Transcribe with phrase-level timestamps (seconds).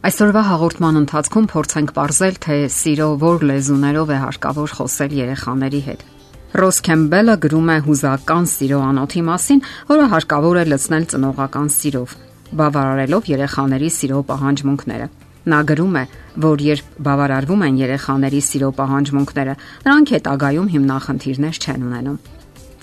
[0.00, 6.04] Այսօրվա հաղորդման ընթացքում փորձենք ողջել, թե սիրո ո՞ր լեզուներով է հարկավոր խոսել երեխաների հետ։
[6.56, 12.16] Ռոս Քեմբելը գրում է հուզական սիրո անոթի մասին, որը հարկավոր է լցնել ծնողական սիրով,
[12.64, 15.12] բավարարելով երեխաների սիրո պահանջմունքները։
[15.52, 16.04] Նա գրում է,
[16.48, 19.54] որ երբ բավարարվում են երեխաների սիրո պահանջմունքները,
[19.84, 22.39] նրանք հետագայում հիմնախնդիրներ չեն ունենում։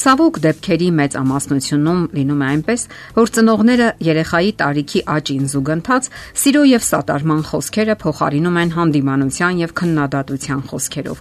[0.08, 2.84] Ցավոք դեպքերի մեծամասնությունում լինում է այնպես,
[3.18, 6.06] որ ծնողները երեխայի տարիքի աճին զուգընթաց
[6.42, 11.20] սիրո եւ սատարման խոսքերը փոխարինում են հանդիմանության եւ քննադատության խոսքերով։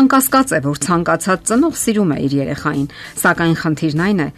[0.00, 2.88] Անկասկած է, որ ցանկացած ծնող սիրում է իր երեխային,
[3.28, 4.28] սակայն խնդիրն այն է,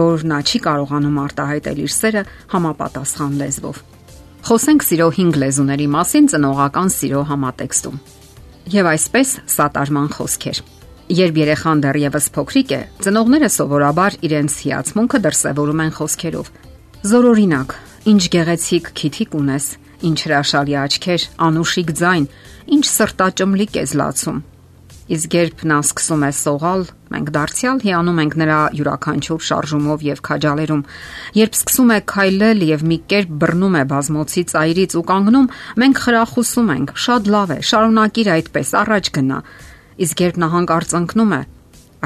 [0.00, 3.80] որ նա չի կարողանում արտահայտել իր սերը համապատասխան լեզվով։
[4.50, 8.04] Խոսենք սիրո 5 լեզուների մասին ծնողական սիրո համատեքստում։
[8.74, 10.79] Եվ այսպես սատարման խոսքեր։
[11.10, 16.50] Երբ երեխան դեռևս փոքրիկ է, ծնողները սովորաբար իրենց հիացմունքը դրսևորում են խոսքերով։
[17.10, 17.72] Զորօրինակ,
[18.12, 19.66] ինչ գեղեցիկ քիթիկ ունես,
[20.06, 22.28] ինչ հրաշալի աչքեր, անուշիկ ձայն,
[22.76, 24.38] ինչ սրտաճմլիկ ես լացում։
[25.10, 30.84] Իսկ երբ նա սկսում է սողալ, մենք դարձյալ հիանում ենք նրա յուրաքանչյուր շարժումով եւ քաջալերում։
[31.40, 35.50] Երբ սկսում է քայլել եւ մի կերպ բռնում է բազմոցի ծայրից ու կանգնում,
[35.82, 36.94] մենք խրախուսում ենք.
[37.10, 39.42] «Շատ լավ է, շարունակիր այդպես, առաջ գնա»։
[40.00, 41.40] Իսկ երբ նա հանկարծ ընկնում է,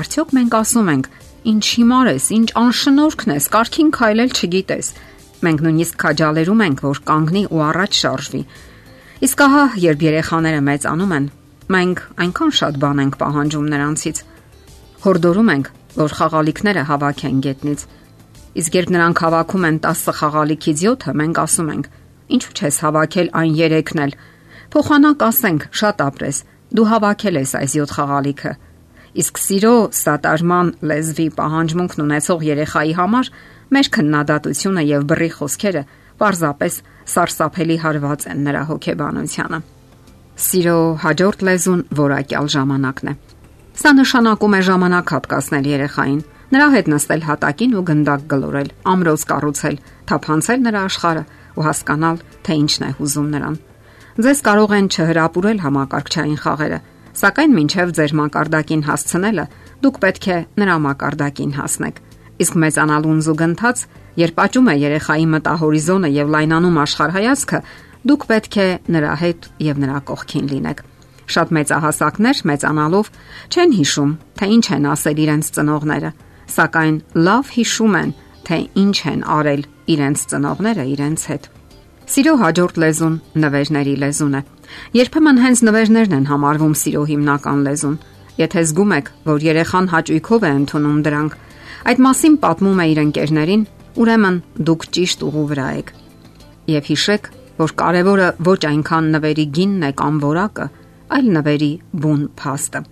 [0.00, 1.06] արդյոք մենք ասում ենք.
[1.44, 4.86] «Ինչ հիմար ես, ինչ անշնորհքն ես, կարքին քայլել չգիտես»։
[5.44, 8.40] Մենք նույնիսկ քաջալերում ենք, որ կանգնի ու առաջ շարժվի։
[9.28, 11.26] Իսկ ահա, երբ երեխաները մեծանում են,
[11.74, 14.22] մենք այնքան շատ բան ենք պահանջում նրանցից։
[15.04, 15.68] Հորդորում ենք,
[16.00, 17.84] որ խաղալիքները հավաքեն գետնից։
[18.54, 21.86] Իսկ երբ նրանք հավաքում են 10 խաղալիքից 7-ը, մենք ասում ենք.
[22.34, 24.12] Ինչու՞ չես հավաքել այն 3-ն էլ։
[24.74, 26.38] Փոխանակ ասենք, շատ ապրես,
[26.74, 28.52] դու հավաքել ես այս 7 խաղալիքը։
[29.14, 33.28] Իսկ սիրո սատարման լեզվի պահանջմունքն ունեցող երեխայի համար
[33.74, 35.82] մեր քննադատությունը եւ բռի խոսքերը
[36.18, 36.78] պարզապես
[37.14, 39.60] սարսափելի հարված են նրա հոգեբանությանը։
[40.44, 43.14] Սիրո հաջորդ լեզուն որակյալ ժամանակն է։
[43.74, 46.20] Սա նշանակում է ժամանակ հատկացնել երեխային,
[46.54, 49.78] նրա հետ նստել հատակին ու գնդակ գլորել, ամրոց կառուցել,
[50.10, 51.24] թափանցել նրա աշխարհը
[51.54, 53.56] ու հասկանալ, թե ինչն է հուզում նրան։
[54.14, 56.76] Ձեզ կարող են չհրապուրել համակարգչային խաղերը,
[57.18, 59.44] սակայն մինչև ձեր մակարդակին հասցնելը
[59.82, 61.98] դուք պետք է նրա մակարդակին հասնեք։
[62.44, 63.82] Իսկ մեծանալուն զուգընթաց,
[64.22, 67.60] երբ աճում է երեխայի մտահորիզոնը եւ լայնանում աշխարհայացքը,
[68.06, 70.84] դուք պետք է նրա հետ եւ նրա կողքին լինեք։
[71.34, 73.10] Շատ մեծահասակներ մեծանալով
[73.50, 76.14] չեն հիշում, թե ինչ են ասել իրենց ծնողները,
[76.54, 78.14] սակայն լավ հիշում են,
[78.46, 81.53] թե ինչ են արել իրենց ծնողները իրենց հետ։
[82.04, 84.40] Սիրո հաջորդ լեզուն նվերների լեզուն է։
[84.92, 87.94] Երբեմն հենց նվերներն են համարվում սիրո հիմնական լեզուն։
[88.40, 91.38] Եթե զգում եք, որ երեխան հաճույքով է ընդունում դրանք,
[91.88, 93.64] այդ մասին պատմում է իր ընկերներին,
[94.04, 94.38] ուրեմն
[94.68, 95.94] դուք ճիշտ ուղու վրա եք։
[96.74, 97.30] Եվ հիշեք,
[97.64, 100.70] որ կարևորը ոչ այնքան նվերի գինն է կամ որակը,
[101.14, 101.72] այլ նվերի
[102.04, 102.86] բուն փաստը։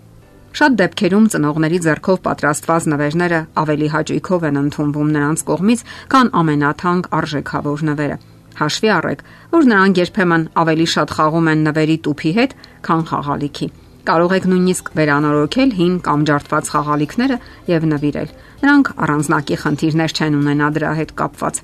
[0.53, 7.91] Շատ դեպքերում ծնողների ձեռքով պատրաստված նվերները ավելի հաճույքով են ընդունվում նրանց կողմից, քան ամենաթանկ արժեքավոր
[7.93, 8.19] նվերը։
[8.59, 12.55] Հաշվի առեք, որ նրանք երբեմն ավելի շատ խաղում են նվերի տուփի հետ,
[12.87, 13.69] քան խաղալիքի։
[14.03, 17.37] Կարող եք նույնիսկ վերանորոգել հին կամ ջարդված խաղալիքները
[17.71, 18.33] եւ նվիրել։
[18.63, 21.61] Նրանք առանձնակի խնդիրներ չեն ունենա դրա հետ կապված։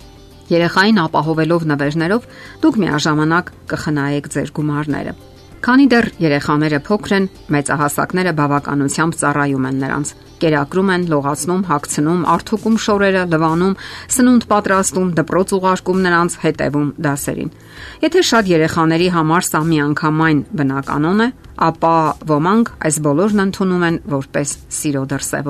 [0.48, 2.28] Երեխային ապահովելով նվերներով
[2.62, 5.12] դուք միաժամանակ կխնայեք ձեր գումարները։
[5.58, 7.24] Քանի դեռ երեխաները փոքր են,
[7.54, 13.74] մեծահասակները բավականությամբ ծառայում են նրանց։ Կերակրում են, լողացնում, հագցնում, արթուկում շորերը, լվանում,
[14.14, 17.50] սնունդ պատրաստում, դպրոց ուղարկում նրանց, հետևում դասերին։
[18.06, 21.28] Եթե շատ երեխաների համար սա միանգամայն բնականon է,
[21.68, 21.94] ապա
[22.30, 25.46] ոմանք այս բոլորն ընդունում են որպես սիրո դրսև